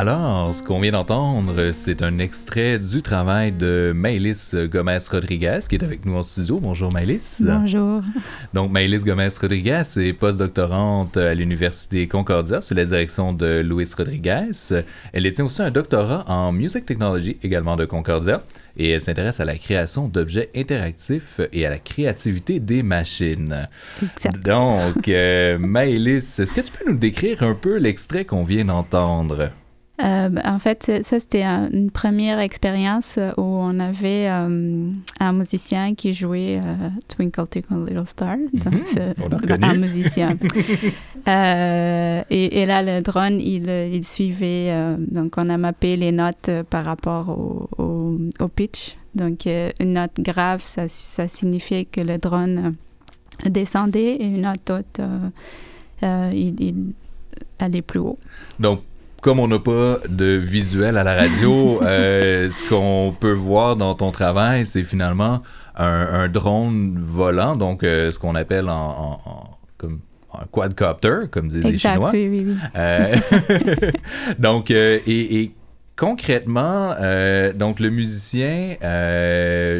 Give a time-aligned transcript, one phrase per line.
[0.00, 5.82] Alors, ce qu'on vient d'entendre, c'est un extrait du travail de Maëlys Gomez-Rodriguez qui est
[5.82, 6.60] avec nous en studio.
[6.60, 7.42] Bonjour Maëlys.
[7.44, 8.02] Bonjour.
[8.54, 14.52] Donc Maëlys Gomez-Rodriguez est postdoctorante à l'Université Concordia sous la direction de Luis Rodriguez.
[15.12, 18.44] Elle détient aussi un doctorat en Music Technology également de Concordia
[18.76, 23.66] et elle s'intéresse à la création d'objets interactifs et à la créativité des machines.
[24.00, 24.46] Exact.
[24.46, 29.50] Donc, euh, Maëlys, est-ce que tu peux nous décrire un peu l'extrait qu'on vient d'entendre?
[30.00, 35.94] Euh, en fait, ça, c'était un- une première expérience où on avait euh, un musicien
[35.96, 38.36] qui jouait euh, Twinkle Twinkle Little Star.
[38.52, 38.82] Donc, Mhm,
[39.28, 39.64] l'a reconnu.
[39.64, 40.36] un musicien.
[41.26, 44.72] Et, et là, le drone, il, il suivait.
[44.98, 48.96] donc, on a mappé les notes par rapport au, au, au pitch.
[49.14, 52.76] Donc, une note grave, ça, ça signifiait que le drone
[53.46, 55.00] descendait et une note haute,
[56.02, 56.92] il, il
[57.58, 58.18] allait plus haut.
[58.58, 58.80] Donc,
[59.22, 63.94] comme on n'a pas de visuel à la radio, euh, ce qu'on peut voir dans
[63.94, 65.42] ton travail, c'est finalement
[65.76, 70.00] un, un drone volant, donc euh, ce qu'on appelle en, en- en- comme
[70.32, 72.10] un quadcopter, comme disent les Chinois.
[72.12, 72.56] oui, oui, oui.
[72.76, 73.16] Euh,
[74.38, 75.52] donc, et, et
[75.96, 76.94] concrètement,
[77.54, 78.76] donc le musicien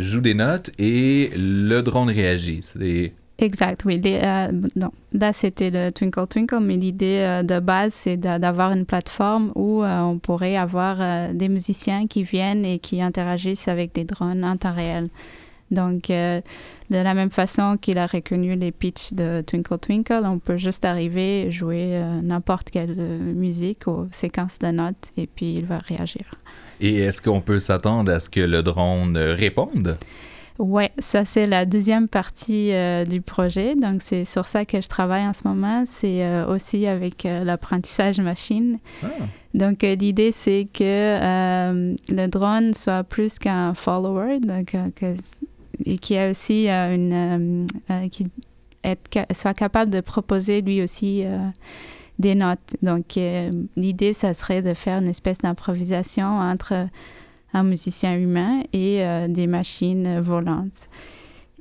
[0.00, 2.60] joue des notes et le drone réagit.
[2.62, 4.00] C'est Exact, oui.
[4.06, 8.72] Euh, non, là, c'était le Twinkle Twinkle, mais l'idée euh, de base, c'est d'a- d'avoir
[8.72, 10.96] une plateforme où euh, on pourrait avoir
[11.34, 15.08] des musiciens qui viennent et qui interagissent avec des drones en temps réel.
[15.72, 16.42] Donc, de
[16.90, 21.50] la même façon qu'il a reconnu les pitchs de Twinkle Twinkle, on peut juste arriver,
[21.50, 26.24] jouer n'importe quelle musique aux séquences de notes et puis il va réagir.
[26.80, 29.98] Et est-ce qu'on peut s'attendre à ce que le drone réponde?
[30.58, 33.74] Ouais, ça c'est la deuxième partie euh, du projet.
[33.74, 35.84] Donc c'est sur ça que je travaille en ce moment.
[35.86, 38.78] C'est euh, aussi avec euh, l'apprentissage machine.
[39.02, 39.08] Ah.
[39.54, 45.16] Donc l'idée c'est que le drone soit plus qu'un follower, donc que,
[45.84, 47.66] et qui a aussi une
[48.10, 48.26] qui
[49.32, 51.24] soit capable de proposer lui aussi
[52.18, 52.76] des notes.
[52.82, 53.18] Donc
[53.76, 56.88] l'idée ça serait de faire une espèce d'improvisation entre
[57.52, 60.88] un musicien humain et euh, des machines volantes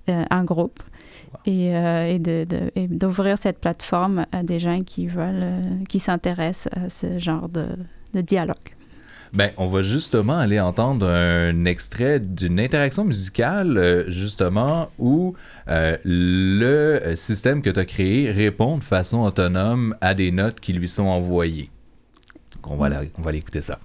[0.10, 0.82] euh, en groupe.
[1.46, 2.18] Et, euh,
[2.76, 7.68] et d'ouvrir cette plateforme à des gens qui veulent, qui s'intéressent à ce genre de,
[8.14, 8.56] de dialogue.
[9.34, 15.36] Ben, on va justement aller entendre un extrait d'une interaction musicale, euh, justement, où
[15.68, 20.72] euh, le système que tu as créé répond de façon autonome à des notes qui
[20.74, 21.70] lui sont envoyées.
[22.56, 23.80] Donc, on va, aller- on va aller écouter ça.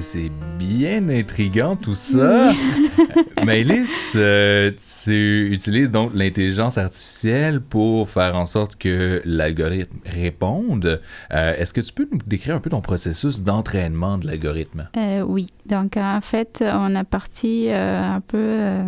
[0.00, 2.54] Et c'est bien intriguant tout ça.
[3.44, 4.70] Maëlys, euh,
[5.04, 11.02] tu utilises donc l'intelligence artificielle pour faire en sorte que l'algorithme réponde.
[11.34, 14.88] Euh, Est-ce que tu peux nous décrire un peu ton processus d'entraînement de l'algorithme?
[14.96, 18.78] Euh, oui, donc en fait, on a parti un peu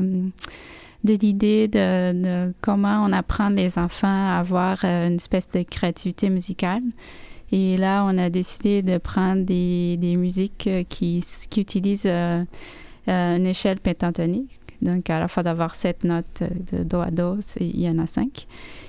[1.04, 6.30] de l'idée de, de comment on apprend les enfants à avoir une espèce de créativité
[6.30, 6.80] musicale.
[7.52, 12.10] Et là, on a décidé de prendre des, musiques qui, qui utilisent
[13.06, 14.58] une échelle pentatonique.
[14.80, 18.06] Donc, à la fois d'avoir sept notes de do à do, il y en a
[18.08, 18.46] cinq.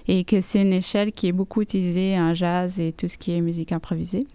[0.08, 3.36] Et que c'est une échelle qui est beaucoup utilisée en jazz et tout ce qui
[3.36, 4.26] est musique improvisée.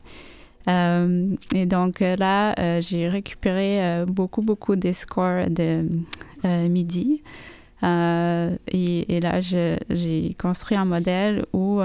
[0.69, 5.85] Euh, et donc là, euh, j'ai récupéré euh, beaucoup, beaucoup des scores de
[6.45, 7.23] MIDI.
[7.83, 11.81] Et, là, j'ai construit un modèle où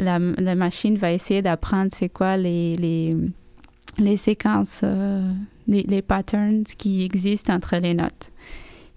[0.00, 3.16] la, la, machine va essayer d'apprendre c'est quoi les, les,
[3.98, 4.82] les séquences,
[5.68, 8.30] les, les, patterns qui existent entre les notes.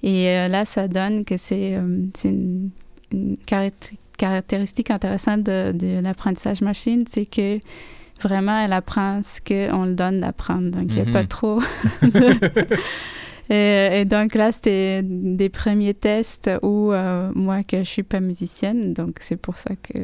[0.02, 2.70] Et là, ça donne que c'est une,
[3.12, 3.38] une
[4.18, 7.60] caractéristique intéressante de, de l'apprentissage machine, c'est que
[8.22, 10.72] vraiment, elle apprend ce qu'on le donne d'apprendre.
[10.72, 11.28] Donc, il n'y a pas mhm.
[11.28, 11.62] trop.
[13.50, 18.94] et, donc là, c'était des premiers tests où euh, moi, que je suis pas musicienne,
[18.94, 20.00] donc c'est pour ça que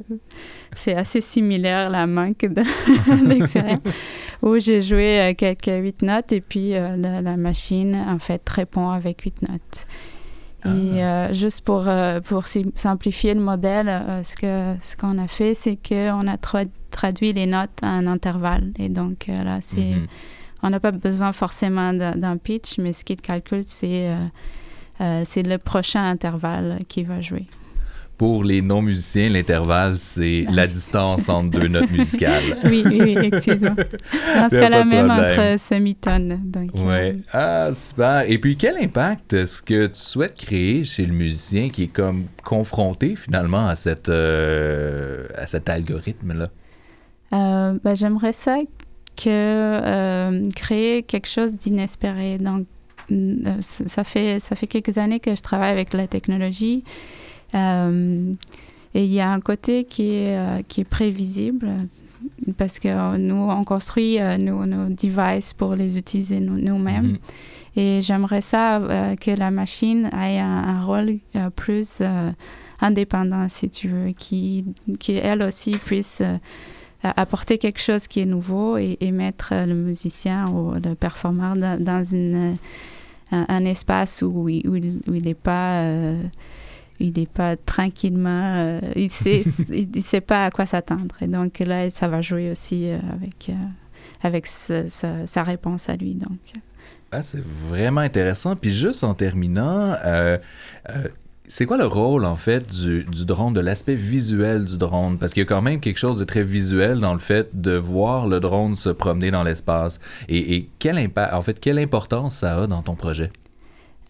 [0.76, 2.46] c'est assez similaire la manque
[3.26, 3.80] d'expérience,
[4.42, 8.48] où j'ai joué euh, quelques huit notes et puis euh, la, la, machine, en fait,
[8.50, 9.88] répond avec huit notes.
[10.66, 11.30] Et ah.
[11.30, 11.88] euh, juste pour,
[12.26, 12.46] pour
[12.76, 16.38] simplifier le modèle, ce qu'on ce qu'on a fait, c'est qu'on a
[16.92, 18.74] traduit les notes en intervalle.
[18.78, 20.08] Et donc là, c'est, mhm.
[20.64, 24.12] On n'a pas besoin forcément d'un pitch, mais ce qu'il calcule, c'est
[25.26, 27.48] c'est le prochain intervalle qui va jouer.
[28.20, 32.44] Pour les non-musiciens, l'intervalle, c'est la distance entre deux notes musicales.
[32.66, 33.76] oui, oui, excusez-moi.
[34.36, 36.52] Dans ce cas-là, même entre semi-tonnes.
[36.76, 36.82] Oui.
[36.84, 38.30] Euh, ah, super.
[38.30, 42.26] Et puis, quel impact est-ce que tu souhaites créer chez le musicien qui est comme
[42.44, 46.50] confronté finalement à, cette, euh, à cet algorithme-là?
[47.32, 48.58] Euh, ben, J'aimerais ça
[49.16, 52.38] que créer quelque chose d'inespéré.
[52.38, 52.66] Donc,
[53.62, 56.84] ça fait, ça fait quelques années que je travaille avec la technologie.
[57.56, 58.34] Euh,
[58.94, 61.70] et il y a un côté qui est, euh, qui est prévisible
[62.58, 67.14] parce que nous, on construit euh, nos, nos, devices pour les utiliser nous-mêmes.
[67.14, 67.80] Mm-hmm.
[67.80, 68.82] Et j'aimerais ça
[69.22, 71.18] que la machine ait un, rôle
[71.56, 72.02] plus
[72.82, 74.66] indépendant, si tu veux, qui,
[75.00, 76.22] qui elle aussi puisse
[77.04, 82.56] apporter quelque chose qui est nouveau et, mettre le musicien ou le performeur dans, une,
[83.32, 85.84] un, espace où, il n'est pas
[87.00, 91.16] il n'est pas tranquillement, euh, il sait, il, sait pas à quoi s'attendre.
[91.22, 93.54] Et donc là, ça va jouer aussi euh, avec, euh,
[94.22, 96.14] avec sa, réponse à lui.
[96.14, 96.40] Donc.
[97.12, 98.56] Ah, c'est vraiment intéressant.
[98.56, 99.96] Puis juste en terminant,
[101.52, 105.18] c'est quoi le rôle en fait du, drone, de l'aspect visuel du drone?
[105.18, 107.72] Parce qu'il y a quand même quelque chose de très visuel dans le fait de
[107.72, 110.00] voir le drone se promener dans l'espace.
[110.30, 113.32] Et, quel impact, en fait, quelle importance ça a dans ton projet?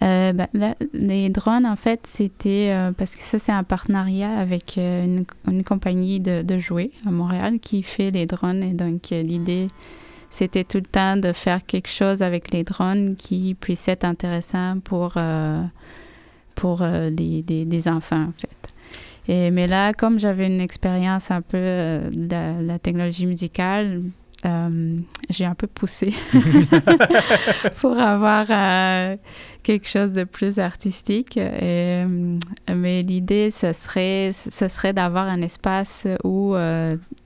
[0.04, 4.78] Euh, ben, les drones, en fait, c'était euh, parce que ça, c'est un partenariat avec
[4.78, 8.64] euh, une, une, compagnie de, de, jouets à Montréal qui fait les drones.
[8.64, 9.70] Et donc, l'idée,
[10.30, 14.80] c'était tout le temps de faire quelque chose avec les drones qui puisse être intéressant
[14.84, 15.18] pour,
[16.60, 18.50] pour les, les, enfants, en fait.
[19.28, 24.02] Et, mais là, comme j'avais une expérience un peu de la technologie musicale,
[24.46, 24.98] euh,
[25.30, 26.14] j'ai un peu poussé
[27.82, 29.18] pour avoir euh,
[29.64, 31.36] quelque chose de plus artistique.
[31.36, 32.38] Et, euh,
[32.74, 36.56] mais l'idée, ce serait, ce serait d'avoir un espace où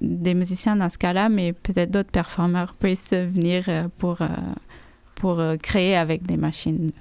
[0.02, 3.66] des musiciens dans ce cas-là, mais peut-être d'autres performeurs puissent venir
[4.00, 4.18] pour,
[5.16, 6.92] pour créer avec des machines.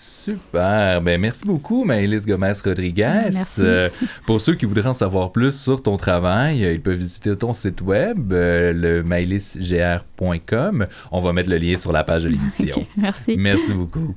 [0.00, 1.00] Super.
[1.02, 3.30] Ben, merci beaucoup, Maëlys Gomez-Rodriguez.
[3.58, 3.90] Euh,
[4.26, 7.52] pour ceux qui voudraient en savoir plus sur ton travail, euh, ils peuvent visiter ton
[7.52, 10.86] site web, euh, le maëlysgr.com.
[11.10, 12.86] On va mettre le lien sur la page de l'émission.
[12.96, 13.34] merci.
[13.36, 14.14] Merci beaucoup.